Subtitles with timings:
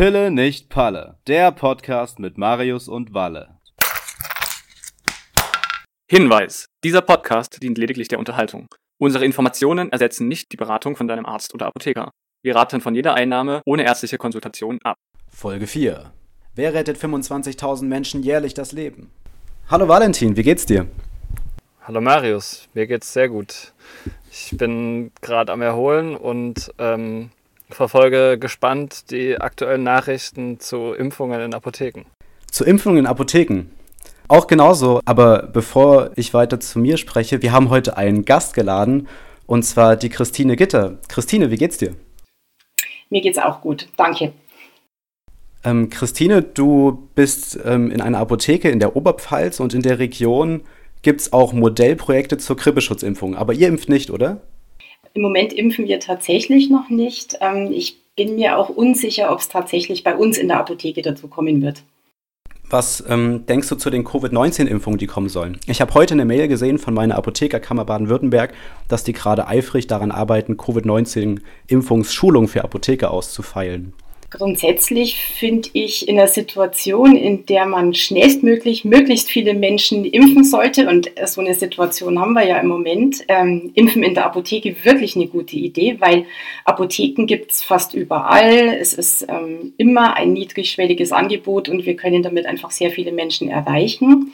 [0.00, 3.58] Pille nicht Palle, der Podcast mit Marius und Walle.
[6.10, 8.68] Hinweis: Dieser Podcast dient lediglich der Unterhaltung.
[8.98, 12.12] Unsere Informationen ersetzen nicht die Beratung von deinem Arzt oder Apotheker.
[12.42, 14.96] Wir raten von jeder Einnahme ohne ärztliche Konsultation ab.
[15.28, 16.10] Folge 4.
[16.54, 19.10] Wer rettet 25.000 Menschen jährlich das Leben?
[19.68, 20.86] Hallo Valentin, wie geht's dir?
[21.82, 23.74] Hallo Marius, mir geht's sehr gut.
[24.30, 27.32] Ich bin gerade am Erholen und ähm,
[27.70, 32.04] verfolge gespannt die aktuellen Nachrichten zu Impfungen in Apotheken.
[32.50, 33.70] Zu Impfungen in Apotheken?
[34.28, 39.08] Auch genauso, aber bevor ich weiter zu mir spreche, wir haben heute einen Gast geladen
[39.46, 40.98] und zwar die Christine Gitter.
[41.08, 41.96] Christine, wie geht's dir?
[43.08, 44.32] Mir geht's auch gut, danke.
[45.64, 50.62] Ähm, Christine, du bist ähm, in einer Apotheke in der Oberpfalz und in der Region
[51.02, 53.34] gibt es auch Modellprojekte zur Grippeschutzimpfung.
[53.34, 54.40] Aber ihr impft nicht, oder?
[55.14, 57.38] Im Moment impfen wir tatsächlich noch nicht.
[57.40, 61.28] Ähm, ich bin mir auch unsicher, ob es tatsächlich bei uns in der Apotheke dazu
[61.28, 61.82] kommen wird.
[62.68, 65.58] Was ähm, denkst du zu den Covid-19-Impfungen, die kommen sollen?
[65.66, 68.54] Ich habe heute eine Mail gesehen von meiner Apothekerkammer Baden-Württemberg,
[68.86, 73.92] dass die gerade eifrig daran arbeiten, Covid-19-Impfungsschulung für Apotheker auszufeilen.
[74.30, 80.88] Grundsätzlich finde ich in einer Situation, in der man schnellstmöglich möglichst viele Menschen impfen sollte,
[80.88, 85.16] und so eine Situation haben wir ja im Moment, ähm, Impfen in der Apotheke wirklich
[85.16, 86.26] eine gute Idee, weil
[86.64, 88.68] Apotheken gibt es fast überall.
[88.80, 93.50] Es ist ähm, immer ein niedrigschwelliges Angebot und wir können damit einfach sehr viele Menschen
[93.50, 94.32] erreichen.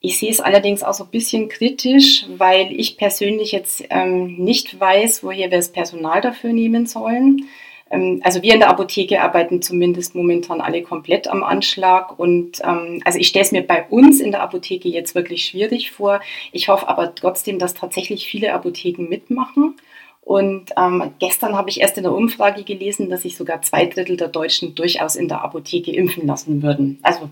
[0.00, 4.78] Ich sehe es allerdings auch so ein bisschen kritisch, weil ich persönlich jetzt ähm, nicht
[4.78, 7.46] weiß, woher wir das Personal dafür nehmen sollen.
[7.90, 12.18] Ähm, also wir in der Apotheke arbeiten zumindest momentan alle komplett am Anschlag.
[12.18, 15.90] Und ähm, also ich stelle es mir bei uns in der Apotheke jetzt wirklich schwierig
[15.90, 16.20] vor.
[16.52, 19.76] Ich hoffe aber trotzdem, dass tatsächlich viele Apotheken mitmachen.
[20.20, 24.16] Und ähm, gestern habe ich erst in der Umfrage gelesen, dass sich sogar zwei Drittel
[24.16, 26.98] der Deutschen durchaus in der Apotheke impfen lassen würden.
[27.02, 27.30] Also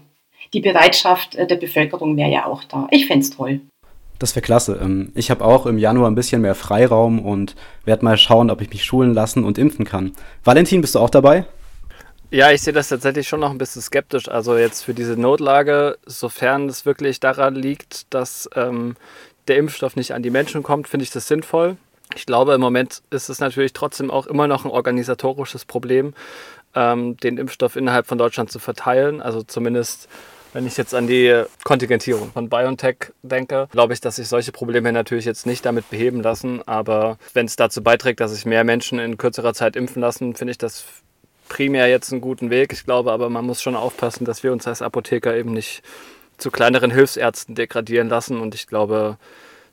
[0.52, 2.86] die Bereitschaft äh, der Bevölkerung wäre ja auch da.
[2.92, 3.62] Ich fände es toll.
[4.18, 4.78] Das wäre klasse.
[4.80, 8.60] Ähm, ich habe auch im Januar ein bisschen mehr Freiraum und werde mal schauen, ob
[8.60, 10.12] ich mich schulen lassen und impfen kann.
[10.44, 11.46] Valentin, bist du auch dabei?
[12.30, 14.28] Ja, ich sehe das tatsächlich schon noch ein bisschen skeptisch.
[14.28, 18.96] Also jetzt für diese Notlage, sofern es wirklich daran liegt, dass ähm,
[19.46, 21.76] der Impfstoff nicht an die Menschen kommt, finde ich das sinnvoll.
[22.16, 26.14] Ich glaube, im Moment ist es natürlich trotzdem auch immer noch ein organisatorisches Problem,
[26.74, 29.20] ähm, den Impfstoff innerhalb von Deutschland zu verteilen.
[29.20, 30.08] Also zumindest
[30.54, 34.92] wenn ich jetzt an die Kontingentierung von BioNTech denke, glaube ich, dass sich solche Probleme
[34.92, 36.66] natürlich jetzt nicht damit beheben lassen.
[36.66, 40.52] Aber wenn es dazu beiträgt, dass sich mehr Menschen in kürzerer Zeit impfen lassen, finde
[40.52, 40.84] ich das
[41.48, 42.72] primär jetzt einen guten Weg.
[42.72, 45.82] Ich glaube aber, man muss schon aufpassen, dass wir uns als Apotheker eben nicht
[46.38, 48.40] zu kleineren Hilfsärzten degradieren lassen.
[48.40, 49.18] Und ich glaube,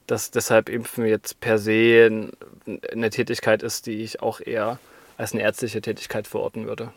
[0.07, 2.31] dass deshalb Impfen jetzt per se
[2.91, 4.79] eine Tätigkeit ist, die ich auch eher
[5.15, 6.91] als eine ärztliche Tätigkeit verorten würde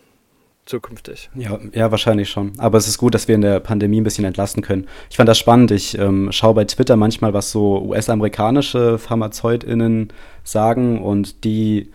[0.66, 1.30] zukünftig.
[1.34, 2.52] Ja, ja, wahrscheinlich schon.
[2.58, 4.86] Aber es ist gut, dass wir in der Pandemie ein bisschen entlasten können.
[5.10, 5.70] Ich fand das spannend.
[5.70, 11.91] Ich ähm, schaue bei Twitter manchmal, was so US-amerikanische PharmazeutInnen sagen und die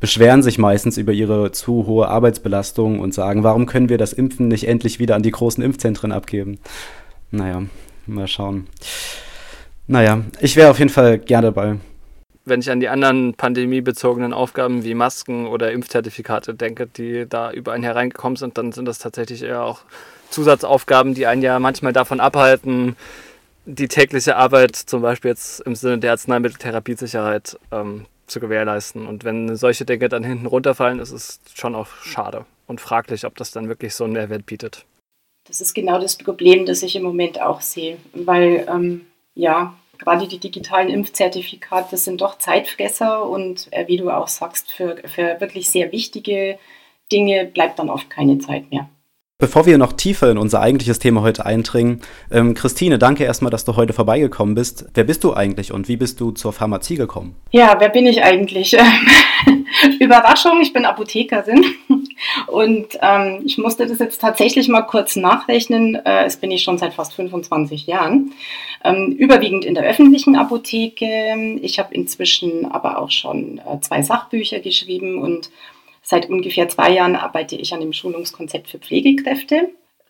[0.00, 4.48] beschweren sich meistens über ihre zu hohe Arbeitsbelastung und sagen, warum können wir das Impfen
[4.48, 6.58] nicht endlich wieder an die großen Impfzentren abgeben?
[7.30, 7.62] Naja,
[8.06, 8.66] mal schauen.
[9.86, 11.76] Naja, ich wäre auf jeden Fall gerne dabei
[12.44, 17.72] wenn ich an die anderen pandemiebezogenen Aufgaben wie Masken oder Impfzertifikate denke, die da über
[17.72, 19.82] einen hereingekommen sind, dann sind das tatsächlich eher auch
[20.30, 22.96] Zusatzaufgaben, die einen ja manchmal davon abhalten,
[23.66, 29.06] die tägliche Arbeit zum Beispiel jetzt im Sinne der Arzneimitteltherapiesicherheit ähm, zu gewährleisten.
[29.06, 33.36] Und wenn solche Dinge dann hinten runterfallen, ist es schon auch schade und fraglich, ob
[33.36, 34.86] das dann wirklich so einen Mehrwert bietet.
[35.46, 40.26] Das ist genau das Problem, das ich im Moment auch sehe, weil ähm, ja, gerade
[40.26, 45.70] die digitalen Impfzertifikate sind doch Zeitfresser und äh, wie du auch sagst, für, für wirklich
[45.70, 46.58] sehr wichtige
[47.12, 48.88] Dinge bleibt dann oft keine Zeit mehr.
[49.40, 53.64] Bevor wir noch tiefer in unser eigentliches Thema heute eindringen, ähm, Christine, danke erstmal, dass
[53.64, 54.84] du heute vorbeigekommen bist.
[54.92, 57.34] Wer bist du eigentlich und wie bist du zur Pharmazie gekommen?
[57.50, 58.76] Ja, wer bin ich eigentlich?
[59.98, 61.64] Überraschung, ich bin Apothekerin
[62.48, 65.94] und ähm, ich musste das jetzt tatsächlich mal kurz nachrechnen.
[65.94, 68.32] Äh, das bin ich schon seit fast 25 Jahren.
[68.84, 71.58] Ähm, überwiegend in der öffentlichen Apotheke.
[71.62, 75.50] Ich habe inzwischen aber auch schon äh, zwei Sachbücher geschrieben und
[76.10, 79.68] Seit ungefähr zwei Jahren arbeite ich an dem Schulungskonzept für Pflegekräfte.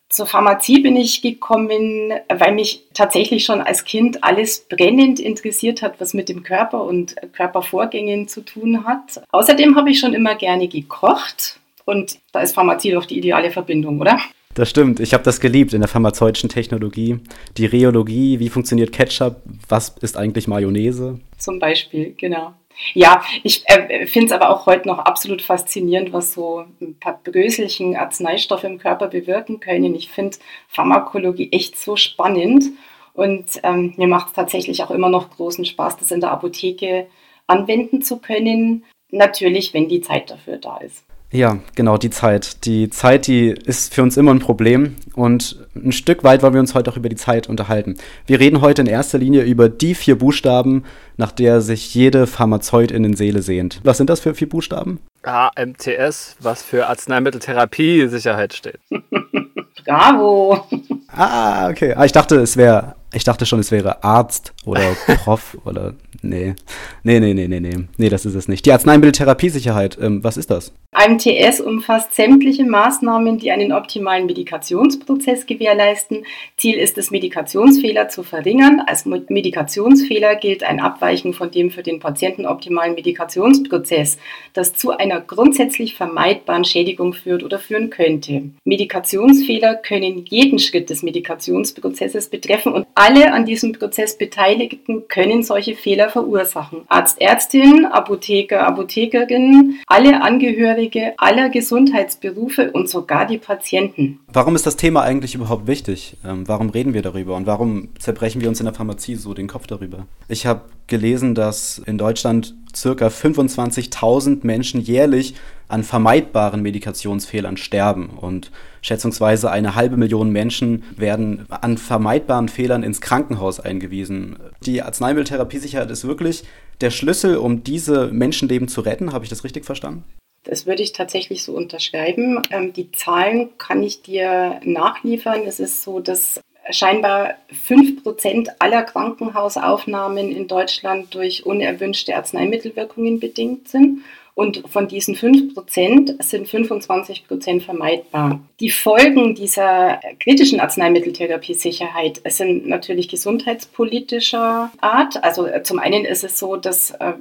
[0.08, 6.00] Zur Pharmazie bin ich gekommen, weil mich tatsächlich schon als Kind alles brennend interessiert hat,
[6.00, 9.22] was mit dem Körper und Körpervorgängen zu tun hat.
[9.30, 14.00] Außerdem habe ich schon immer gerne gekocht und da ist Pharmazie doch die ideale Verbindung,
[14.00, 14.18] oder?
[14.54, 15.00] Das stimmt.
[15.00, 17.18] Ich habe das geliebt in der pharmazeutischen Technologie.
[17.58, 19.36] Die Rheologie, wie funktioniert Ketchup,
[19.68, 21.20] was ist eigentlich Mayonnaise?
[21.36, 22.54] Zum Beispiel, genau.
[22.94, 27.20] Ja, ich äh, finde es aber auch heute noch absolut faszinierend, was so ein paar
[27.22, 29.94] Bröselchen Arzneistoffe im Körper bewirken können.
[29.94, 30.38] Ich finde
[30.68, 32.64] Pharmakologie echt so spannend
[33.12, 37.06] und ähm, mir macht es tatsächlich auch immer noch großen Spaß, das in der Apotheke
[37.46, 38.84] anwenden zu können.
[39.10, 41.04] Natürlich, wenn die Zeit dafür da ist.
[41.32, 42.64] Ja, genau, die Zeit.
[42.64, 46.60] Die Zeit, die ist für uns immer ein Problem und ein Stück weit wollen wir
[46.60, 47.94] uns heute auch über die Zeit unterhalten.
[48.26, 50.84] Wir reden heute in erster Linie über die vier Buchstaben,
[51.16, 53.80] nach der sich jede Pharmazeut in den Seele sehnt.
[53.84, 54.98] Was sind das für vier Buchstaben?
[55.22, 58.80] AMTS, was für Arzneimitteltherapie-Sicherheit steht.
[59.84, 60.66] Bravo!
[61.08, 61.94] Ah, okay.
[61.94, 64.80] Ah, ich dachte, es wäre, ich dachte schon, es wäre Arzt oder
[65.24, 66.54] Prof oder Nee.
[67.02, 67.76] Nee, nee, nee, nee, nee.
[67.96, 68.66] Nee, das ist es nicht.
[68.66, 70.72] Die Arzneimitteltherapiesicherheit, ähm, was ist das?
[70.92, 76.26] AMTS umfasst sämtliche Maßnahmen, die einen optimalen Medikationsprozess gewährleisten.
[76.58, 78.82] Ziel ist es, Medikationsfehler zu verringern.
[78.86, 84.18] Als Medikationsfehler gilt ein Abweichen von dem für den Patienten optimalen Medikationsprozess,
[84.52, 88.50] das zu einer grundsätzlich vermeidbaren Schädigung führt oder führen könnte.
[88.64, 95.76] Medikationsfehler können jeden Schritt des Medikationsprozesses betreffen und alle an diesem Prozess Beteiligten können solche
[95.76, 96.82] Fehler verursachen.
[96.88, 104.20] Arzt, Ärztin, Apotheker, Apothekerin, alle Angehörige aller Gesundheitsberufe und sogar die Patienten.
[104.28, 106.16] Warum ist das Thema eigentlich überhaupt wichtig?
[106.24, 109.48] Ähm, warum reden wir darüber und warum zerbrechen wir uns in der Pharmazie so den
[109.48, 110.06] Kopf darüber?
[110.28, 115.34] Ich habe gelesen, dass in Deutschland circa 25.000 Menschen jährlich
[115.68, 118.50] an vermeidbaren Medikationsfehlern sterben und
[118.82, 124.38] schätzungsweise eine halbe Million Menschen werden an vermeidbaren Fehlern ins Krankenhaus eingewiesen.
[124.64, 126.44] Die Arzneimitteltherapiesicherheit ist wirklich
[126.80, 129.12] der Schlüssel, um diese Menschenleben zu retten.
[129.12, 130.04] Habe ich das richtig verstanden?
[130.44, 132.42] Das würde ich tatsächlich so unterschreiben.
[132.50, 135.42] Ähm, die Zahlen kann ich dir nachliefern.
[135.46, 136.40] Es ist so, dass
[136.70, 137.34] scheinbar
[137.68, 144.00] 5% aller Krankenhausaufnahmen in Deutschland durch unerwünschte Arzneimittelwirkungen bedingt sind.
[144.34, 148.40] Und von diesen 5% sind 25% vermeidbar.
[148.60, 155.22] Die Folgen dieser kritischen Arzneimitteltherapiesicherheit sind natürlich gesundheitspolitischer Art.
[155.22, 157.12] Also äh, zum einen ist es so, dass äh,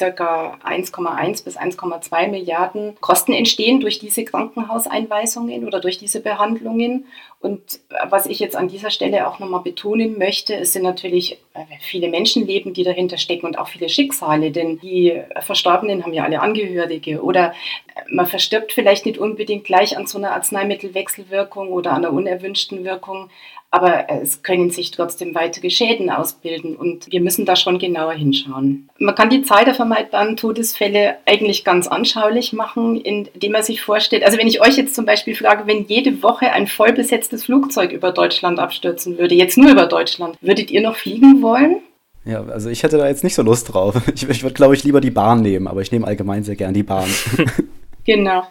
[0.00, 7.04] circa 1,1 bis 1,2 Milliarden Kosten entstehen durch diese Krankenhauseinweisungen oder durch diese Behandlungen.
[7.38, 11.38] Und äh, was ich jetzt an dieser Stelle auch nochmal betonen möchte, es sind natürlich
[11.52, 16.24] äh, viele Menschenleben, die dahinter stecken und auch viele Schicksale, denn die Verstorbenen haben ja
[16.24, 17.52] alle Angehörige oder
[17.94, 22.84] äh, man verstirbt vielleicht nicht unbedingt gleich an so einer Arzneimittelwechselwirkung oder an einer unerwünschten
[22.84, 23.30] Wirkung,
[23.70, 28.88] aber es können sich trotzdem weitere Schäden ausbilden und wir müssen da schon genauer hinschauen.
[28.98, 34.24] Man kann die Zahl der vermeidbaren Todesfälle eigentlich ganz anschaulich machen, indem man sich vorstellt,
[34.24, 38.10] also wenn ich euch jetzt zum Beispiel frage, wenn jede Woche ein vollbesetztes Flugzeug über
[38.12, 41.76] Deutschland abstürzen würde, jetzt nur über Deutschland, würdet ihr noch fliegen wollen?
[42.24, 43.94] Ja, also ich hätte da jetzt nicht so Lust drauf.
[44.14, 46.74] Ich, ich würde, glaube ich, lieber die Bahn nehmen, aber ich nehme allgemein sehr gern
[46.74, 47.08] die Bahn.
[48.04, 48.44] Genau.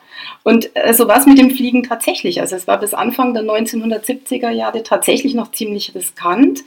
[0.44, 2.42] Und äh, so war es mit dem Fliegen tatsächlich.
[2.42, 6.60] Also es war bis Anfang der 1970er Jahre tatsächlich noch ziemlich riskant.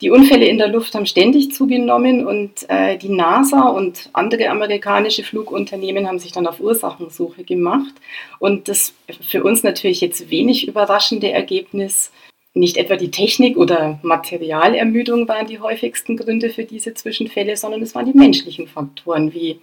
[0.00, 5.22] Die Unfälle in der Luft haben ständig zugenommen und äh, die NASA und andere amerikanische
[5.22, 7.94] Flugunternehmen haben sich dann auf Ursachensuche gemacht.
[8.38, 8.92] Und das
[9.22, 12.10] für uns natürlich jetzt wenig überraschende Ergebnis,
[12.54, 17.94] nicht etwa die Technik oder Materialermüdung waren die häufigsten Gründe für diese Zwischenfälle, sondern es
[17.94, 19.58] waren die menschlichen Faktoren wie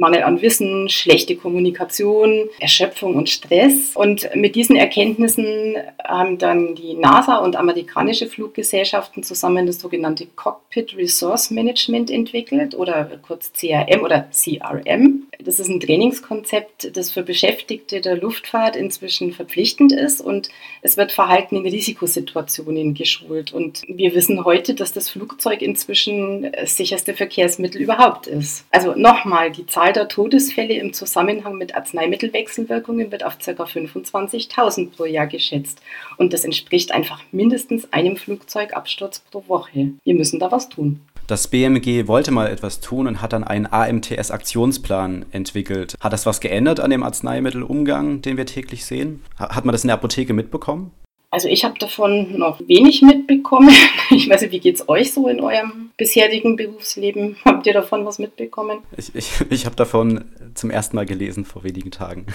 [0.00, 3.92] Mangel an Wissen, schlechte Kommunikation, Erschöpfung und Stress.
[3.94, 10.96] Und mit diesen Erkenntnissen haben dann die NASA und amerikanische Fluggesellschaften zusammen das sogenannte Cockpit
[10.96, 15.24] Resource Management entwickelt oder kurz CRM oder CRM.
[15.38, 20.48] Das ist ein Trainingskonzept, das für Beschäftigte der Luftfahrt inzwischen verpflichtend ist und
[20.82, 23.52] es wird Verhalten in Risikosituationen geschult.
[23.52, 28.64] Und wir wissen heute, dass das Flugzeug inzwischen das sicherste Verkehrsmittel überhaupt ist.
[28.70, 33.50] Also nochmal, die Zahl Zahl der Todesfälle im Zusammenhang mit Arzneimittelwechselwirkungen wird auf ca.
[33.50, 35.80] 25.000 pro Jahr geschätzt.
[36.16, 39.90] Und das entspricht einfach mindestens einem Flugzeugabsturz pro Woche.
[40.04, 41.00] Wir müssen da was tun.
[41.26, 45.94] Das BMG wollte mal etwas tun und hat dann einen AMTS-Aktionsplan entwickelt.
[46.00, 49.22] Hat das was geändert an dem Arzneimittelumgang, den wir täglich sehen?
[49.38, 50.92] Hat man das in der Apotheke mitbekommen?
[51.32, 53.74] Also ich habe davon noch wenig mitbekommen.
[54.12, 57.36] Ich weiß nicht, wie geht es euch so in eurem bisherigen Berufsleben?
[57.44, 58.80] Habt ihr davon was mitbekommen?
[58.96, 62.26] Ich, ich, ich habe davon zum ersten Mal gelesen vor wenigen Tagen.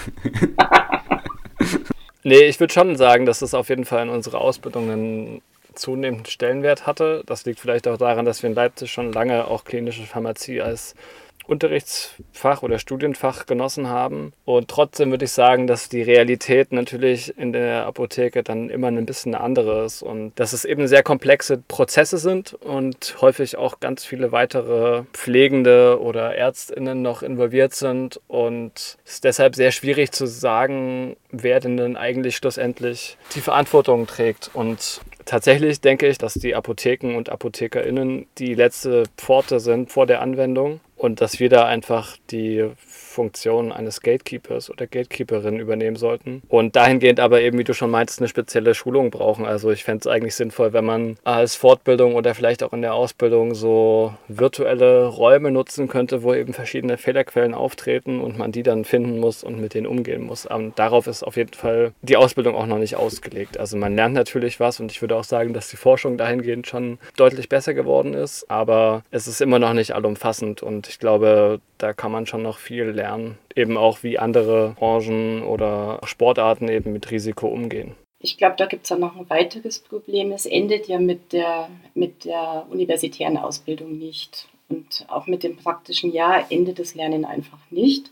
[2.24, 5.42] nee, ich würde schon sagen, dass es auf jeden Fall in unserer Ausbildung einen
[5.74, 7.22] zunehmenden Stellenwert hatte.
[7.26, 10.94] Das liegt vielleicht auch daran, dass wir in Leipzig schon lange auch klinische Pharmazie als
[11.46, 14.32] Unterrichtsfach oder Studienfach genossen haben.
[14.44, 19.06] Und trotzdem würde ich sagen, dass die Realität natürlich in der Apotheke dann immer ein
[19.06, 23.80] bisschen eine andere ist und dass es eben sehr komplexe Prozesse sind und häufig auch
[23.80, 30.12] ganz viele weitere Pflegende oder Ärztinnen noch involviert sind und es ist deshalb sehr schwierig
[30.12, 34.50] zu sagen, wer denn dann eigentlich schlussendlich die Verantwortung trägt.
[34.52, 40.22] Und tatsächlich denke ich, dass die Apotheken und ApothekerInnen die letzte Pforte sind vor der
[40.22, 42.70] Anwendung und dass wir da einfach die
[43.16, 46.42] Funktion eines Gatekeepers oder Gatekeeperin übernehmen sollten.
[46.48, 49.46] Und dahingehend aber eben, wie du schon meinst, eine spezielle Schulung brauchen.
[49.46, 52.92] Also ich fände es eigentlich sinnvoll, wenn man als Fortbildung oder vielleicht auch in der
[52.92, 58.84] Ausbildung so virtuelle Räume nutzen könnte, wo eben verschiedene Fehlerquellen auftreten und man die dann
[58.84, 60.44] finden muss und mit denen umgehen muss.
[60.44, 63.58] Und darauf ist auf jeden Fall die Ausbildung auch noch nicht ausgelegt.
[63.58, 66.98] Also man lernt natürlich was und ich würde auch sagen, dass die Forschung dahingehend schon
[67.16, 71.92] deutlich besser geworden ist, aber es ist immer noch nicht allumfassend und ich glaube, da
[71.92, 77.10] kann man schon noch viel lernen, eben auch wie andere Branchen oder Sportarten eben mit
[77.10, 77.94] Risiko umgehen.
[78.18, 80.32] Ich glaube, da gibt es auch noch ein weiteres Problem.
[80.32, 84.48] Es endet ja mit der, mit der universitären Ausbildung nicht.
[84.68, 88.10] Und auch mit dem praktischen Jahr endet das Lernen einfach nicht.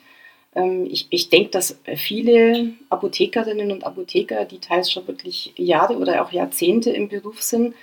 [0.54, 6.22] Ähm, ich, ich denke, dass viele Apothekerinnen und Apotheker, die teils schon wirklich Jahre oder
[6.22, 7.74] auch Jahrzehnte im Beruf sind,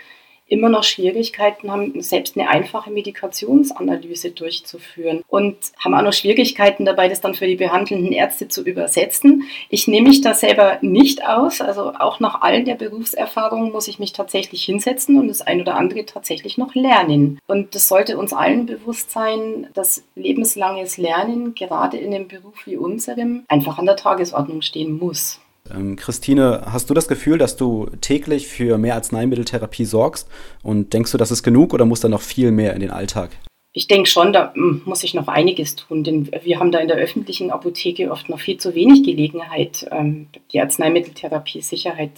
[0.52, 7.08] immer noch Schwierigkeiten haben, selbst eine einfache Medikationsanalyse durchzuführen und haben auch noch Schwierigkeiten dabei,
[7.08, 9.44] das dann für die behandelnden Ärzte zu übersetzen.
[9.70, 13.98] Ich nehme mich da selber nicht aus, also auch nach all der Berufserfahrung muss ich
[13.98, 17.40] mich tatsächlich hinsetzen und das ein oder andere tatsächlich noch lernen.
[17.48, 22.76] Und das sollte uns allen bewusst sein, dass lebenslanges Lernen gerade in einem Beruf wie
[22.76, 25.40] unserem einfach an der Tagesordnung stehen muss.
[25.76, 30.28] Ähm, Christine, hast du das Gefühl, dass du täglich für mehr Arzneimitteltherapie sorgst?
[30.64, 33.32] Und denkst du, das ist genug oder muss da noch viel mehr in den Alltag?
[33.74, 36.90] Ich denke schon, da hm, muss ich noch einiges tun, denn wir haben da in
[36.90, 42.12] der öffentlichen Apotheke oft noch viel zu wenig Gelegenheit, ähm, die Arzneimitteltherapie-Sicherheit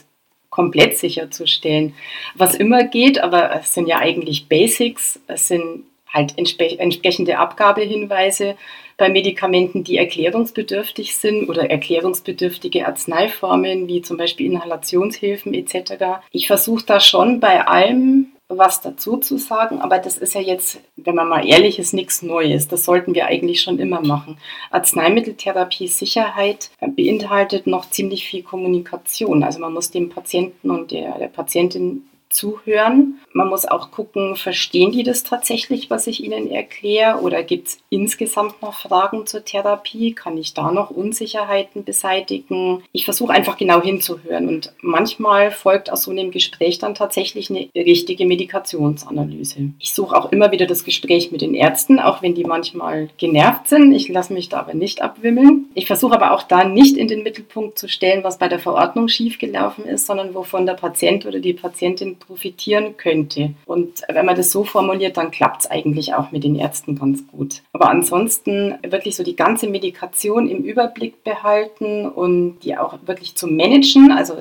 [0.49, 1.93] komplett sicherzustellen.
[2.35, 8.55] Was immer geht, aber es sind ja eigentlich Basics, es sind halt entsprechende Abgabehinweise
[8.97, 16.21] bei Medikamenten, die erklärungsbedürftig sind oder erklärungsbedürftige Arzneiformen wie zum Beispiel Inhalationshilfen etc.
[16.31, 18.27] Ich versuche da schon bei allem
[18.57, 22.21] was dazu zu sagen, aber das ist ja jetzt, wenn man mal ehrlich ist, nichts
[22.21, 22.67] Neues.
[22.67, 24.37] Das sollten wir eigentlich schon immer machen.
[24.69, 29.43] Arzneimitteltherapie Sicherheit beinhaltet noch ziemlich viel Kommunikation.
[29.43, 32.03] Also man muss dem Patienten und der, der Patientin
[32.33, 33.19] zuhören.
[33.31, 37.19] Man muss auch gucken, verstehen die das tatsächlich, was ich ihnen erkläre?
[37.21, 40.13] Oder gibt es insgesamt noch Fragen zur Therapie?
[40.13, 42.83] Kann ich da noch Unsicherheiten beseitigen?
[42.91, 44.47] Ich versuche einfach genau hinzuhören.
[44.47, 49.69] Und manchmal folgt aus so einem Gespräch dann tatsächlich eine richtige Medikationsanalyse.
[49.79, 53.69] Ich suche auch immer wieder das Gespräch mit den Ärzten, auch wenn die manchmal genervt
[53.69, 53.93] sind.
[53.93, 55.65] Ich lasse mich da aber nicht abwimmeln.
[55.75, 59.07] Ich versuche aber auch da nicht in den Mittelpunkt zu stellen, was bei der Verordnung
[59.07, 63.53] schiefgelaufen ist, sondern wovon der Patient oder die Patientin profitieren könnte.
[63.65, 67.27] Und wenn man das so formuliert, dann klappt es eigentlich auch mit den Ärzten ganz
[67.27, 67.61] gut.
[67.73, 73.47] Aber ansonsten wirklich so die ganze Medikation im Überblick behalten und die auch wirklich zu
[73.47, 74.11] managen.
[74.11, 74.37] Also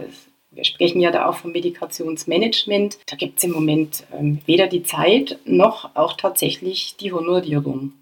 [0.51, 2.99] wir sprechen ja da auch vom Medikationsmanagement.
[3.07, 7.95] Da gibt es im Moment ähm, weder die Zeit noch auch tatsächlich die Honorierung.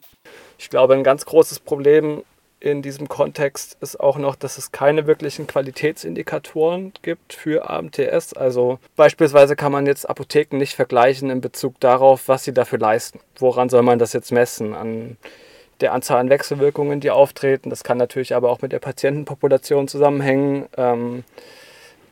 [0.59, 2.23] Ich glaube, ein ganz großes Problem
[2.61, 8.35] in diesem Kontext ist auch noch, dass es keine wirklichen Qualitätsindikatoren gibt für AMTS.
[8.35, 13.21] Also beispielsweise kann man jetzt Apotheken nicht vergleichen in Bezug darauf, was sie dafür leisten.
[13.39, 14.75] Woran soll man das jetzt messen?
[14.75, 15.17] An
[15.81, 17.71] der Anzahl an Wechselwirkungen, die auftreten.
[17.71, 20.67] Das kann natürlich aber auch mit der Patientenpopulation zusammenhängen.
[20.77, 21.25] Ähm,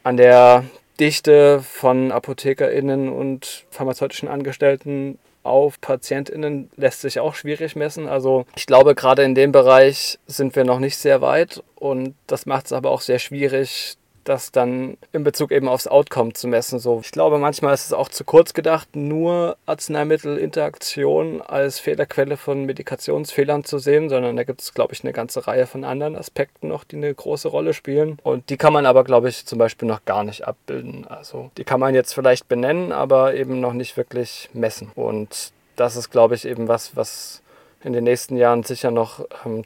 [0.02, 0.64] an der
[0.98, 8.08] Dichte von ApothekerInnen und pharmazeutischen Angestellten auf PatientInnen lässt sich auch schwierig messen.
[8.08, 12.46] Also ich glaube, gerade in dem Bereich sind wir noch nicht sehr weit und das
[12.46, 13.96] macht es aber auch sehr schwierig,
[14.28, 16.78] das dann in Bezug eben aufs Outcome zu messen.
[16.78, 22.64] So, ich glaube, manchmal ist es auch zu kurz gedacht, nur Arzneimittelinteraktion als Fehlerquelle von
[22.64, 26.68] Medikationsfehlern zu sehen, sondern da gibt es, glaube ich, eine ganze Reihe von anderen Aspekten
[26.68, 28.18] noch, die eine große Rolle spielen.
[28.22, 31.06] Und die kann man aber, glaube ich, zum Beispiel noch gar nicht abbilden.
[31.06, 34.90] Also die kann man jetzt vielleicht benennen, aber eben noch nicht wirklich messen.
[34.94, 37.42] Und das ist, glaube ich, eben was, was
[37.82, 39.64] in den nächsten Jahren sicher noch ähm,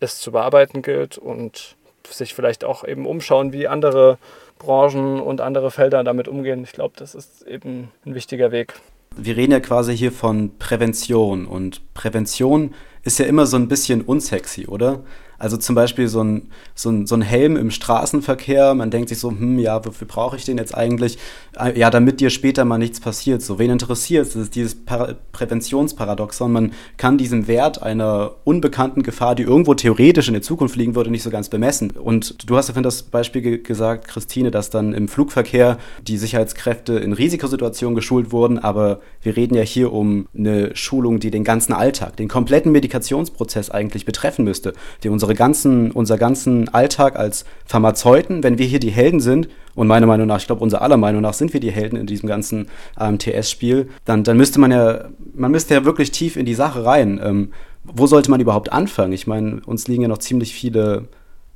[0.00, 1.76] es zu bearbeiten gilt und
[2.12, 4.18] sich vielleicht auch eben umschauen, wie andere
[4.58, 6.62] Branchen und andere Felder damit umgehen.
[6.64, 8.74] Ich glaube, das ist eben ein wichtiger Weg.
[9.16, 14.02] Wir reden ja quasi hier von Prävention und Prävention ist ja immer so ein bisschen
[14.02, 15.02] unsexy, oder?
[15.42, 19.18] Also zum Beispiel so ein, so ein, so ein Helm im Straßenverkehr, man denkt sich
[19.18, 21.18] so, hm, ja, wofür brauche ich den jetzt eigentlich?
[21.58, 23.42] Äh, ja, damit dir später mal nichts passiert.
[23.42, 24.34] So, wen interessiert es?
[24.34, 26.52] Das ist dieses Par Präventionsparadoxon.
[26.52, 31.10] Man kann diesen Wert einer unbekannten Gefahr, die irgendwo theoretisch in der Zukunft liegen würde,
[31.10, 31.90] nicht so ganz bemessen.
[31.90, 36.18] Und du hast ja vorhin das Beispiel ge gesagt, Christine, dass dann im Flugverkehr die
[36.18, 41.42] Sicherheitskräfte in Risikosituationen geschult wurden, aber wir reden ja hier um eine Schulung, die den
[41.42, 47.44] ganzen Alltag, den kompletten Medikationsprozess eigentlich betreffen müsste, die unsere ganzen, unser ganzen Alltag als
[47.64, 50.98] Pharmazeuten, wenn wir hier die Helden sind, und meiner Meinung nach, ich glaube, unserer aller
[50.98, 55.08] Meinung nach sind wir die Helden in diesem ganzen AMTS-Spiel, dann, dann müsste man ja,
[55.34, 57.18] man müsste ja wirklich tief in die Sache rein.
[57.24, 59.14] Ähm, wo sollte man überhaupt anfangen?
[59.14, 61.08] Ich meine, uns liegen ja noch ziemlich viele,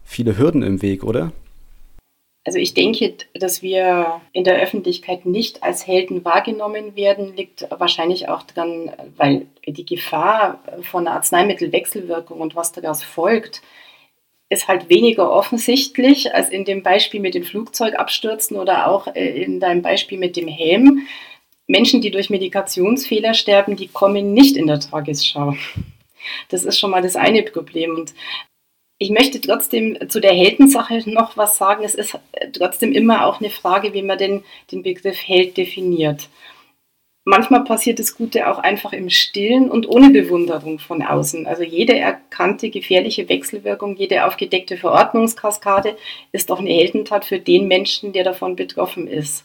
[0.03, 1.31] viele Hürden im Weg, oder?
[2.47, 8.29] Also ich denke, dass wir in der Öffentlichkeit nicht als Helden wahrgenommen werden, liegt wahrscheinlich
[8.29, 13.63] auch daran, weil die Gefahr von Arzneimittelwechselwirkung und was daraus folgt,
[14.49, 19.59] ist halt weniger offensichtlich als in dem Beispiel mit den Flugzeugabstürzen oder auch äh, in
[19.59, 21.09] deinem Beispiel mit dem Helm.
[21.67, 25.57] Menschen, die durch Medikationsfehler sterben, die kommen nicht in der Tagesschau.
[26.49, 27.97] Das ist schon mal das eine Problem.
[27.97, 28.15] Und
[28.99, 31.85] ich möchte trotzdem zu der Heldensache noch was sagen.
[31.85, 32.19] Es ist
[32.53, 36.29] trotzdem immer auch eine Frage, wie man den, den Begriff Held definiert.
[37.29, 41.47] Manchmal passiert das Gute auch einfach im Stillen und ohne Bewunderung von außen.
[41.49, 45.97] Also jede erkannte gefährliche Wechselwirkung, jede aufgedeckte Verordnungskaskade
[46.31, 49.45] ist doch eine Heldentat für den Menschen, der davon betroffen ist.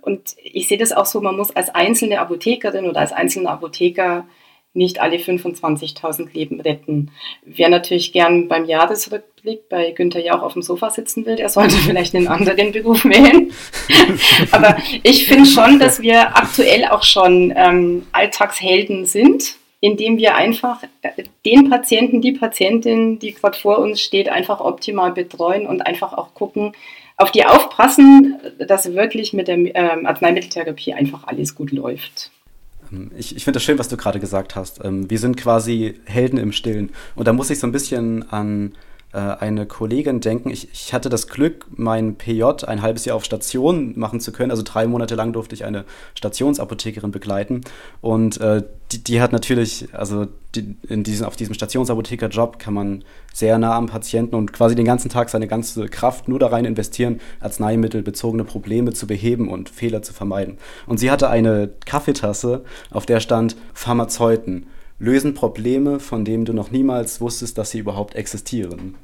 [0.00, 4.26] Und ich sehe das auch so, man muss als einzelne Apothekerin oder als einzelner Apotheker
[4.74, 7.10] nicht alle 25.000 Leben retten.
[7.44, 11.76] Wer natürlich gern beim Jahresrückblick bei Günther Jauch auf dem Sofa sitzen will, der sollte
[11.86, 13.52] vielleicht einen anderen Beruf wählen.
[14.50, 20.82] Aber ich finde schon, dass wir aktuell auch schon ähm, Alltagshelden sind, indem wir einfach
[21.02, 26.12] äh, den Patienten, die Patientin, die gerade vor uns steht, einfach optimal betreuen und einfach
[26.14, 26.72] auch gucken,
[27.18, 32.30] auf die aufpassen, dass wirklich mit der ähm, Arzneimitteltherapie einfach alles gut läuft.
[32.92, 34.84] Ähm, ich, ich finde das schön, was du gerade gesagt hast.
[34.84, 36.90] Ähm, wir sind quasi Helden im Stillen.
[37.14, 38.72] Und da muss ich so ein bisschen an
[39.18, 40.50] eine Kollegin denken.
[40.50, 44.50] Ich, ich hatte das Glück, mein PJ ein halbes Jahr auf Station machen zu können.
[44.50, 47.60] Also drei Monate lang durfte ich eine Stationsapothekerin begleiten.
[48.00, 53.04] Und äh, die, die, hat natürlich, also die, in diesem, auf diesem Stationsapothekerjob kann man
[53.34, 56.64] sehr nah am Patienten und quasi den ganzen Tag seine ganze Kraft nur da rein
[56.64, 60.56] investieren, arzneimittelbezogene Probleme zu beheben und Fehler zu vermeiden.
[60.86, 64.66] Und sie hatte eine Kaffeetasse, auf der stand Pharmazeuten
[65.02, 68.94] lösen Probleme, von denen du noch niemals wusstest, dass sie überhaupt existieren.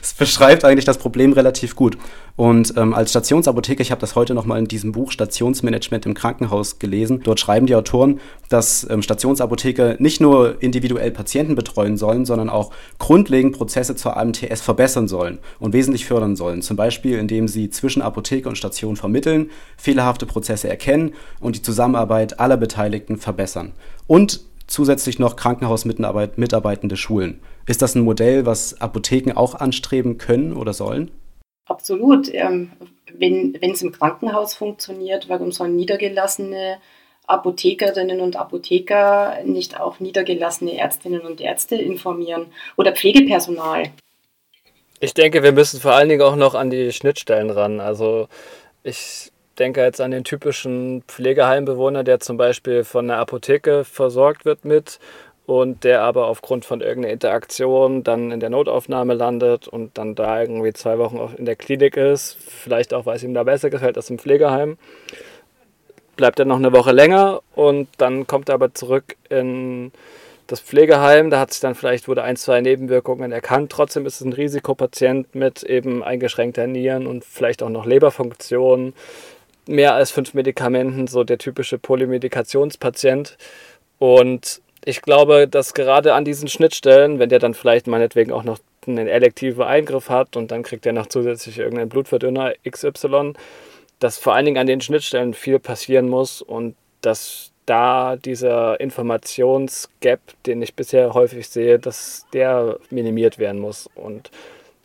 [0.00, 1.96] Das beschreibt eigentlich das Problem relativ gut.
[2.34, 6.80] Und ähm, als Stationsapotheker, ich habe das heute nochmal in diesem Buch Stationsmanagement im Krankenhaus
[6.80, 12.50] gelesen, dort schreiben die Autoren, dass ähm, Stationsapotheker nicht nur individuell Patienten betreuen sollen, sondern
[12.50, 16.62] auch grundlegend Prozesse zur AMTS verbessern sollen und wesentlich fördern sollen.
[16.62, 22.40] Zum Beispiel, indem sie zwischen Apotheke und Station vermitteln, fehlerhafte Prozesse erkennen und die Zusammenarbeit
[22.40, 23.70] aller Beteiligten verbessern.
[24.08, 27.40] Und zusätzlich noch Krankenhausmitarbeitende schulen.
[27.66, 31.10] Ist das ein Modell, was Apotheken auch anstreben können oder sollen?
[31.66, 32.32] Absolut.
[32.32, 32.70] Ähm,
[33.12, 36.78] wenn es im Krankenhaus funktioniert, warum sollen niedergelassene
[37.26, 42.46] Apothekerinnen und Apotheker nicht auch niedergelassene Ärztinnen und Ärzte informieren
[42.76, 43.84] oder Pflegepersonal?
[45.00, 47.80] Ich denke, wir müssen vor allen Dingen auch noch an die Schnittstellen ran.
[47.80, 48.28] Also
[48.82, 54.64] ich denke jetzt an den typischen Pflegeheimbewohner, der zum Beispiel von einer Apotheke versorgt wird
[54.64, 54.98] mit
[55.46, 60.40] und der aber aufgrund von irgendeiner Interaktion dann in der Notaufnahme landet und dann da
[60.40, 63.96] irgendwie zwei Wochen in der Klinik ist, vielleicht auch, weil es ihm da besser gefällt
[63.96, 64.78] als im Pflegeheim,
[66.16, 69.92] bleibt er noch eine Woche länger und dann kommt er aber zurück in
[70.46, 73.72] das Pflegeheim, da hat sich dann vielleicht wurde ein, zwei Nebenwirkungen erkannt.
[73.72, 78.92] Trotzdem ist es ein Risikopatient mit eben eingeschränkter Nieren und vielleicht auch noch Leberfunktion
[79.66, 83.36] mehr als fünf Medikamenten, so der typische Polymedikationspatient.
[83.98, 88.58] Und ich glaube, dass gerade an diesen Schnittstellen, wenn der dann vielleicht meinetwegen auch noch
[88.86, 93.32] einen elektiven Eingriff hat und dann kriegt er noch zusätzlich irgendeinen Blutverdünner XY,
[93.98, 100.20] dass vor allen Dingen an den Schnittstellen viel passieren muss und dass da dieser Informationsgap,
[100.44, 103.88] den ich bisher häufig sehe, dass der minimiert werden muss.
[103.94, 104.30] Und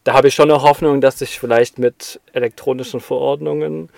[0.06, 3.90] da habe ich schon eine Hoffnung, dass sich vielleicht mit elektronischen Verordnungen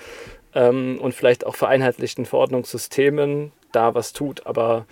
[0.55, 4.45] ähm, und vielleicht auch vereinheitlichten Verordnungssystemen da was tut.
[4.45, 4.85] Aber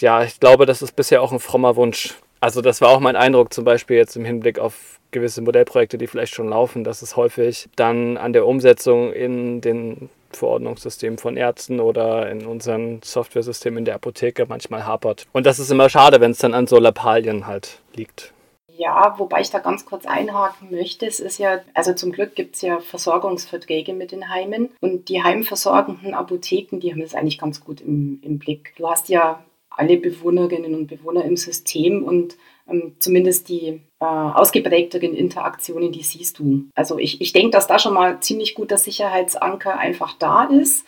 [0.00, 2.14] ja, ich glaube, das ist bisher auch ein frommer Wunsch.
[2.40, 6.06] Also das war auch mein Eindruck, zum Beispiel jetzt im Hinblick auf gewisse Modellprojekte, die
[6.06, 11.80] vielleicht schon laufen, dass es häufig dann an der Umsetzung in den Verordnungssystem von Ärzten
[11.80, 15.26] oder in unseren Softwaresystemen in der Apotheke manchmal hapert.
[15.32, 18.32] Und das ist immer schade, wenn es dann an so Lappalien halt liegt.
[18.78, 21.06] Ja, wobei ich da ganz kurz einhaken möchte.
[21.06, 25.22] Es ist ja, also zum Glück gibt es ja Versorgungsverträge mit den Heimen und die
[25.22, 28.74] heimversorgenden Apotheken, die haben das eigentlich ganz gut im, im Blick.
[28.76, 32.36] Du hast ja alle Bewohnerinnen und Bewohner im System und
[32.68, 36.64] ähm, zumindest die äh, ausgeprägteren Interaktionen, die siehst du.
[36.74, 40.86] Also ich, ich denke, dass da schon mal ziemlich guter Sicherheitsanker einfach da ist.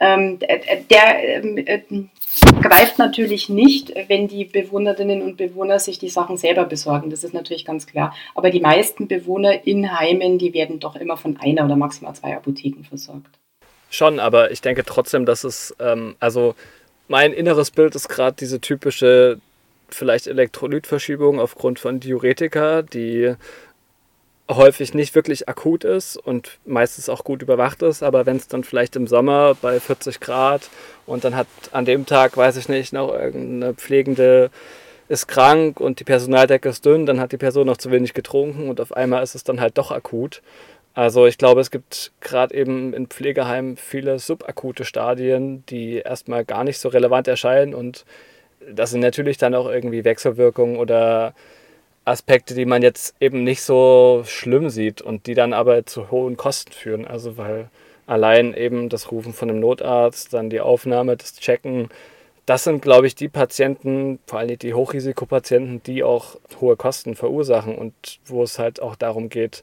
[0.00, 1.80] Ähm, der, ähm, äh,
[2.62, 7.10] greift natürlich nicht, wenn die Bewohnerinnen und Bewohner sich die Sachen selber besorgen.
[7.10, 8.14] Das ist natürlich ganz klar.
[8.34, 12.36] Aber die meisten Bewohner in Heimen, die werden doch immer von einer oder maximal zwei
[12.36, 13.38] Apotheken versorgt.
[13.90, 16.54] Schon, aber ich denke trotzdem, dass es, ähm, also
[17.08, 19.40] mein inneres Bild ist gerade diese typische,
[19.88, 23.34] vielleicht Elektrolytverschiebung aufgrund von Diuretika, die
[24.50, 28.64] häufig nicht wirklich akut ist und meistens auch gut überwacht ist, aber wenn es dann
[28.64, 30.70] vielleicht im Sommer bei 40 Grad
[31.06, 34.50] und dann hat an dem Tag, weiß ich nicht, noch irgendeine Pflegende
[35.08, 38.68] ist krank und die Personaldecke ist dünn, dann hat die Person noch zu wenig getrunken
[38.68, 40.42] und auf einmal ist es dann halt doch akut.
[40.94, 46.64] Also ich glaube, es gibt gerade eben in Pflegeheimen viele subakute Stadien, die erstmal gar
[46.64, 48.04] nicht so relevant erscheinen und
[48.70, 51.34] das sind natürlich dann auch irgendwie Wechselwirkungen oder
[52.08, 56.36] Aspekte, die man jetzt eben nicht so schlimm sieht und die dann aber zu hohen
[56.36, 57.06] Kosten führen.
[57.06, 57.68] Also weil
[58.06, 61.88] allein eben das Rufen von einem Notarzt, dann die Aufnahme, das Checken,
[62.46, 67.76] das sind, glaube ich, die Patienten, vor allem die Hochrisikopatienten, die auch hohe Kosten verursachen
[67.76, 67.92] und
[68.24, 69.62] wo es halt auch darum geht,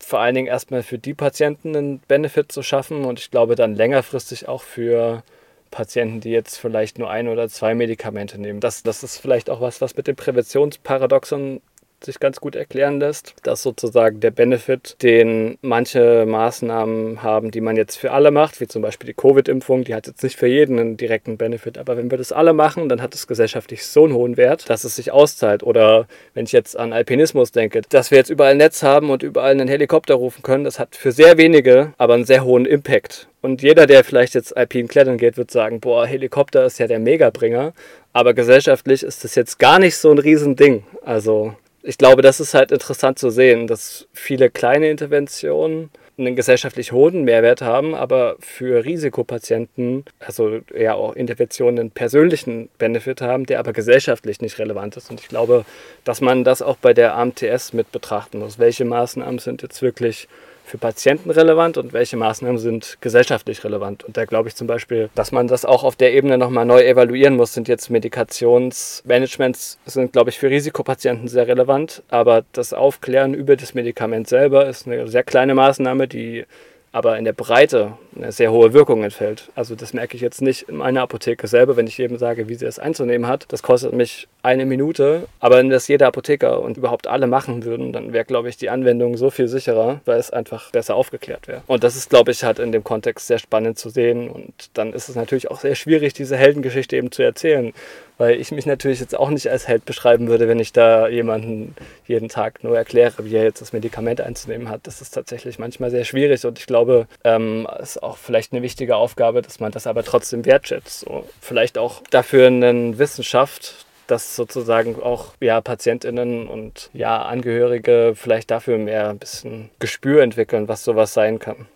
[0.00, 3.76] vor allen Dingen erstmal für die Patienten einen Benefit zu schaffen und ich glaube dann
[3.76, 5.22] längerfristig auch für
[5.70, 8.60] Patienten, die jetzt vielleicht nur ein oder zwei Medikamente nehmen.
[8.60, 11.60] Das, das ist vielleicht auch was, was mit dem Präventionsparadoxon
[12.04, 17.76] sich ganz gut erklären lässt, dass sozusagen der Benefit, den manche Maßnahmen haben, die man
[17.76, 20.78] jetzt für alle macht, wie zum Beispiel die Covid-Impfung, die hat jetzt nicht für jeden
[20.78, 24.14] einen direkten Benefit, aber wenn wir das alle machen, dann hat es gesellschaftlich so einen
[24.14, 25.62] hohen Wert, dass es sich auszahlt.
[25.62, 29.22] Oder wenn ich jetzt an Alpinismus denke, dass wir jetzt überall ein Netz haben und
[29.22, 33.28] überall einen Helikopter rufen können, das hat für sehr wenige aber einen sehr hohen Impact.
[33.42, 36.98] Und jeder, der vielleicht jetzt alpin klettern geht, wird sagen, boah, Helikopter ist ja der
[36.98, 37.72] Megabringer.
[38.12, 40.84] Aber gesellschaftlich ist das jetzt gar nicht so ein Riesending.
[41.04, 41.54] Also
[41.86, 47.24] ich glaube, das ist halt interessant zu sehen, dass viele kleine Interventionen einen gesellschaftlich hohen
[47.24, 53.72] Mehrwert haben, aber für Risikopatienten, also ja auch Interventionen einen persönlichen Benefit haben, der aber
[53.72, 55.10] gesellschaftlich nicht relevant ist.
[55.10, 55.64] Und ich glaube,
[56.04, 58.58] dass man das auch bei der AMTS mit betrachten muss.
[58.58, 60.28] Welche Maßnahmen sind jetzt wirklich
[60.64, 64.02] für Patienten relevant und welche Maßnahmen sind gesellschaftlich relevant.
[64.04, 66.82] Und da glaube ich zum Beispiel, dass man das auch auf der Ebene nochmal neu
[66.82, 67.52] evaluieren muss.
[67.52, 73.74] Sind jetzt Medikationsmanagements, sind glaube ich für Risikopatienten sehr relevant, aber das Aufklären über das
[73.74, 76.44] Medikament selber ist eine sehr kleine Maßnahme, die
[76.92, 79.50] aber in der Breite eine sehr hohe Wirkung entfällt.
[79.54, 82.54] Also das merke ich jetzt nicht in meiner Apotheke selber, wenn ich jedem sage, wie
[82.54, 83.46] sie es einzunehmen hat.
[83.48, 87.92] Das kostet mich eine Minute, aber wenn das jeder Apotheker und überhaupt alle machen würden,
[87.92, 91.62] dann wäre, glaube ich, die Anwendung so viel sicherer, weil es einfach besser aufgeklärt wäre.
[91.66, 94.28] Und das ist, glaube ich, halt in dem Kontext sehr spannend zu sehen.
[94.28, 97.72] Und dann ist es natürlich auch sehr schwierig, diese Heldengeschichte eben zu erzählen
[98.18, 101.74] weil ich mich natürlich jetzt auch nicht als Held beschreiben würde, wenn ich da jemanden
[102.06, 104.86] jeden Tag nur erkläre, wie er jetzt das Medikament einzunehmen hat.
[104.86, 108.96] Das ist tatsächlich manchmal sehr schwierig und ich glaube, ähm, ist auch vielleicht eine wichtige
[108.96, 111.00] Aufgabe, dass man das aber trotzdem wertschätzt.
[111.00, 118.50] So, vielleicht auch dafür eine Wissenschaft, dass sozusagen auch ja, PatientInnen und ja, Angehörige vielleicht
[118.50, 121.66] dafür mehr ein bisschen Gespür entwickeln, was sowas sein kann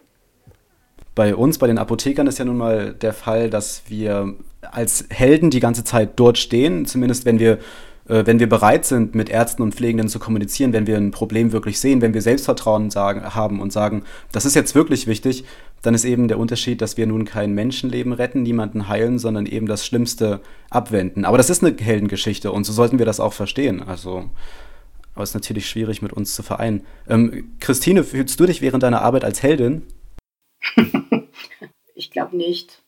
[1.19, 5.51] bei uns, bei den Apothekern ist ja nun mal der Fall, dass wir als Helden
[5.51, 7.59] die ganze Zeit dort stehen, zumindest wenn wir
[8.09, 11.79] wenn wir bereit sind, mit Ärzten und Pflegenden zu kommunizieren, wenn wir ein Problem wirklich
[11.79, 15.45] sehen, wenn wir Selbstvertrauen sagen, haben und sagen, das ist jetzt wirklich wichtig,
[15.83, 19.67] dann ist eben der Unterschied, dass wir nun kein Menschenleben retten, niemanden heilen, sondern eben
[19.67, 20.41] das Schlimmste
[20.71, 21.25] abwenden.
[21.25, 23.83] Aber das ist eine Heldengeschichte und so sollten wir das auch verstehen.
[23.83, 24.31] Also,
[25.15, 26.83] aber es ist natürlich schwierig mit uns zu vereinen.
[27.09, 29.83] Ähm, Christine, fühlst du dich während deiner Arbeit als Heldin?
[31.95, 32.83] ich glaube nicht.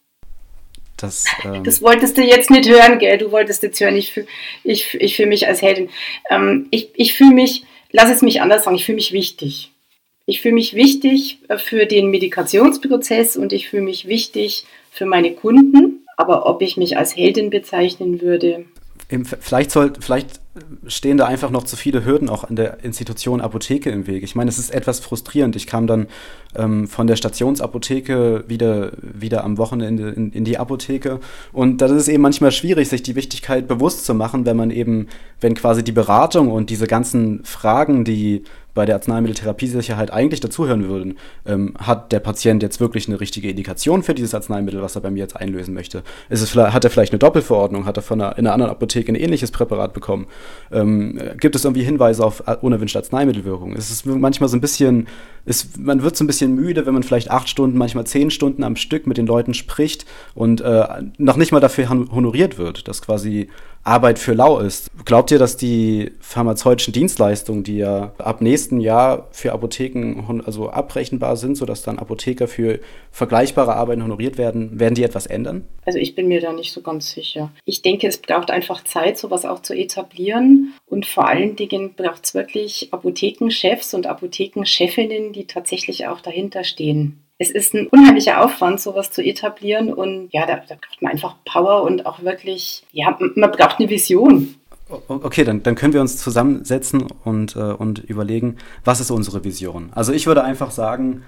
[1.00, 3.18] Das, ähm das, wolltest du jetzt nicht hören, gell?
[3.18, 4.26] Du wolltest jetzt hören, ich fühle
[4.64, 5.90] ich, ich fühl mich als Heldin.
[6.30, 9.72] Ähm, ich ich fühle mich, lass es mich anders sagen, ich fühle mich wichtig.
[10.26, 16.06] Ich fühle mich wichtig für den Medikationsprozess und ich fühle mich wichtig für meine Kunden.
[16.16, 18.66] Aber ob ich mich als Heldin bezeichnen würde,
[19.40, 20.40] vielleicht, soll, vielleicht
[20.86, 24.22] stehen da einfach noch zu viele Hürden auch an der Institution Apotheke im Weg.
[24.22, 25.56] Ich meine, es ist etwas frustrierend.
[25.56, 26.06] Ich kam dann
[26.56, 31.20] ähm, von der Stationsapotheke wieder, wieder am Wochenende in, in die Apotheke
[31.52, 35.08] und da ist eben manchmal schwierig, sich die Wichtigkeit bewusst zu machen, wenn man eben,
[35.40, 41.18] wenn quasi die Beratung und diese ganzen Fragen, die bei der Arzneimitteltherapiesicherheit eigentlich dazuhören würden.
[41.46, 45.10] Ähm, hat der Patient jetzt wirklich eine richtige Indikation für dieses Arzneimittel, was er bei
[45.10, 46.02] mir jetzt einlösen möchte?
[46.28, 47.84] Ist es, hat er vielleicht eine Doppelverordnung?
[47.84, 50.26] Hat er von einer, in einer anderen Apotheke ein ähnliches Präparat bekommen?
[50.72, 53.74] Ähm, gibt es irgendwie Hinweise auf unerwünschte Arzneimittelwirkung?
[53.76, 55.08] Es ist manchmal so ein bisschen,
[55.44, 58.64] ist, man wird so ein bisschen müde, wenn man vielleicht acht Stunden, manchmal zehn Stunden
[58.64, 60.87] am Stück mit den Leuten spricht und äh,
[61.18, 63.48] noch nicht mal dafür honoriert wird, dass quasi
[63.83, 64.90] Arbeit für lau ist.
[65.05, 71.37] Glaubt ihr, dass die pharmazeutischen Dienstleistungen, die ja ab nächsten Jahr für Apotheken also abrechenbar
[71.37, 75.66] sind, sodass dann Apotheker für vergleichbare Arbeiten honoriert werden, werden die etwas ändern?
[75.87, 77.51] Also ich bin mir da nicht so ganz sicher.
[77.64, 80.75] Ich denke, es braucht einfach Zeit, sowas auch zu etablieren.
[80.87, 87.25] Und vor allen Dingen braucht es wirklich Apothekenchefs und Apothekenchefinnen, die tatsächlich auch dahinter stehen
[87.40, 89.92] es ist ein unheimlicher Aufwand, sowas zu etablieren.
[89.94, 93.88] Und ja, da, da braucht man einfach Power und auch wirklich, ja, man braucht eine
[93.88, 94.57] Vision.
[95.09, 99.88] Okay, dann, dann können wir uns zusammensetzen und, äh, und überlegen, was ist unsere Vision?
[99.94, 101.22] Also ich würde einfach sagen,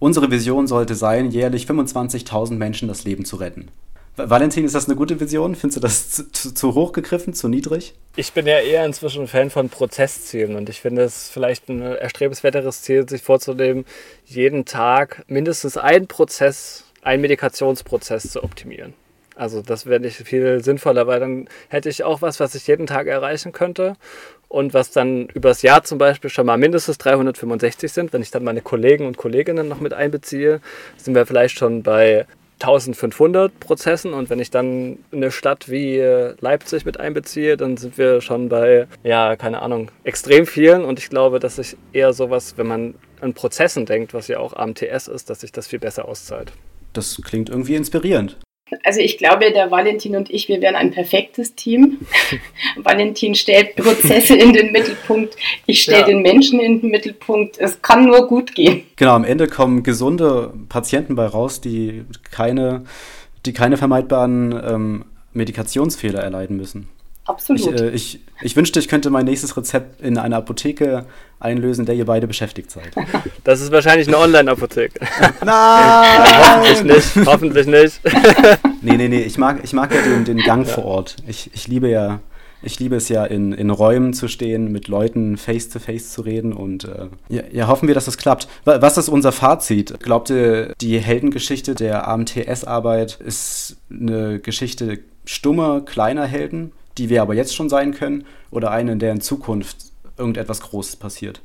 [0.00, 3.68] unsere Vision sollte sein, jährlich 25.000 Menschen das Leben zu retten.
[4.16, 5.56] Valentin, ist das eine gute Vision?
[5.56, 7.94] Findest du das zu, zu, hoch gegriffen, zu niedrig?
[8.14, 12.82] Ich bin ja eher inzwischen Fan von Prozesszielen und ich finde es vielleicht ein erstrebenswerteres
[12.82, 13.84] Ziel, sich vorzunehmen,
[14.24, 18.94] jeden Tag mindestens einen Prozess, einen Medikationsprozess zu optimieren.
[19.34, 22.86] Also das wäre nicht viel sinnvoller, weil dann hätte ich auch was, was ich jeden
[22.86, 23.96] Tag erreichen könnte
[24.46, 28.12] und was dann übers Jahr zum Beispiel schon mal mindestens 365 sind.
[28.12, 30.60] Wenn ich dann meine Kollegen und Kolleginnen noch mit einbeziehe,
[30.96, 32.26] sind wir vielleicht schon bei
[32.60, 37.98] 1500 Prozessen und wenn ich dann eine Stadt wie äh, Leipzig mit einbeziehe, dann sind
[37.98, 42.54] wir schon bei, ja, keine Ahnung, extrem vielen und ich glaube, dass sich eher sowas,
[42.56, 46.06] wenn man an Prozessen denkt, was ja auch AMTS ist, dass sich das viel besser
[46.06, 46.52] auszahlt.
[46.92, 48.38] Das klingt irgendwie inspirierend.
[48.82, 51.98] Also ich glaube, der Valentin und ich, wir wären ein perfektes Team.
[52.76, 56.06] Valentin stellt Prozesse in den Mittelpunkt, ich stelle ja.
[56.06, 57.58] den Menschen in den Mittelpunkt.
[57.58, 58.84] Es kann nur gut gehen.
[58.96, 62.84] Genau, am Ende kommen gesunde Patienten bei raus, die keine,
[63.44, 66.88] die keine vermeidbaren ähm, Medikationsfehler erleiden müssen.
[67.26, 67.60] Absolut.
[67.60, 71.06] Ich, äh, ich, ich, wünschte, ich könnte mein nächstes Rezept in einer Apotheke
[71.40, 72.90] einlösen, in der ihr beide beschäftigt seid.
[73.44, 75.00] Das ist wahrscheinlich eine Online-Apotheke.
[75.44, 76.24] Nein!
[76.24, 77.26] hoffentlich nicht.
[77.26, 78.00] Hoffentlich nicht.
[78.82, 79.20] nee, nee, nee.
[79.20, 80.72] Ich mag, ich mag ja den, den Gang ja.
[80.72, 81.16] vor Ort.
[81.26, 82.20] Ich, ich liebe ja.
[82.62, 86.22] Ich liebe es ja, in, in Räumen zu stehen, mit Leuten face to face zu
[86.22, 88.48] reden und äh, ja, ja, hoffen wir, dass das klappt.
[88.64, 90.00] Was ist unser Fazit?
[90.00, 96.72] Glaubt ihr, die Heldengeschichte der AMTS-Arbeit ist eine Geschichte stummer, kleiner Helden?
[96.98, 99.76] Die wir aber jetzt schon sein können, oder eine, in der in Zukunft
[100.16, 101.40] irgendetwas Großes passiert?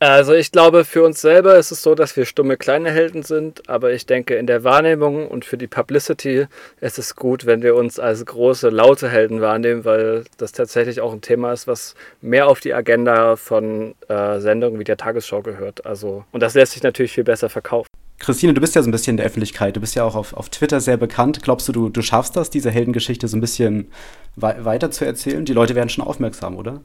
[0.00, 3.68] Also ich glaube, für uns selber ist es so, dass wir stumme kleine Helden sind,
[3.68, 6.46] aber ich denke, in der Wahrnehmung und für die Publicity
[6.80, 11.12] ist es gut, wenn wir uns als große, laute Helden wahrnehmen, weil das tatsächlich auch
[11.12, 15.84] ein Thema ist, was mehr auf die Agenda von äh, Sendungen wie der Tagesschau gehört.
[15.84, 17.88] Also, und das lässt sich natürlich viel besser verkaufen.
[18.18, 20.34] Christine, du bist ja so ein bisschen in der Öffentlichkeit, du bist ja auch auf,
[20.34, 21.42] auf Twitter sehr bekannt.
[21.42, 23.92] Glaubst du, du, du schaffst das, diese Heldengeschichte so ein bisschen
[24.34, 25.44] we weiter zu erzählen?
[25.44, 26.82] Die Leute werden schon aufmerksam, oder?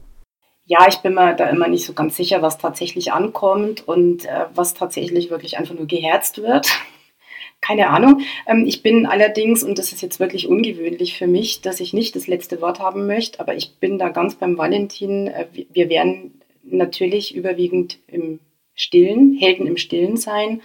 [0.66, 4.46] Ja, ich bin mir da immer nicht so ganz sicher, was tatsächlich ankommt und äh,
[4.54, 6.68] was tatsächlich wirklich einfach nur geherzt wird.
[7.60, 8.22] Keine Ahnung.
[8.46, 12.14] Ähm, ich bin allerdings, und das ist jetzt wirklich ungewöhnlich für mich, dass ich nicht
[12.16, 15.26] das letzte Wort haben möchte, aber ich bin da ganz beim Valentin.
[15.26, 18.38] Äh, wir werden natürlich überwiegend im
[18.74, 20.62] Stillen, Helden im Stillen sein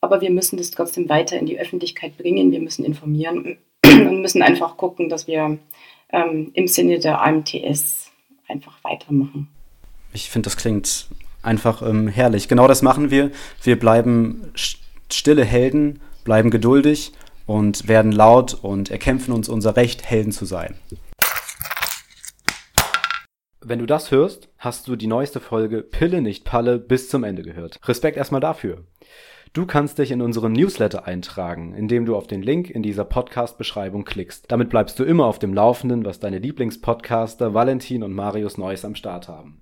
[0.00, 2.52] aber wir müssen das trotzdem weiter in die Öffentlichkeit bringen.
[2.52, 5.58] Wir müssen informieren und müssen einfach gucken, dass wir
[6.10, 8.10] ähm, im Sinne der AMTS
[8.48, 9.48] einfach weitermachen.
[10.12, 11.08] Ich finde, das klingt
[11.42, 12.48] einfach ähm, herrlich.
[12.48, 13.30] Genau das machen wir.
[13.62, 14.52] Wir bleiben
[15.10, 17.12] stille Helden, bleiben geduldig
[17.46, 20.74] und werden laut und erkämpfen uns unser Recht, Helden zu sein.
[23.62, 27.42] Wenn du das hörst, hast du die neueste Folge Pille nicht Palle bis zum Ende
[27.42, 27.78] gehört.
[27.86, 28.84] Respekt erstmal dafür.
[29.52, 34.04] Du kannst dich in unseren Newsletter eintragen, indem du auf den Link in dieser Podcast-Beschreibung
[34.04, 34.44] klickst.
[34.46, 38.94] Damit bleibst du immer auf dem Laufenden, was deine Lieblingspodcaster Valentin und Marius Neuss am
[38.94, 39.58] Start haben.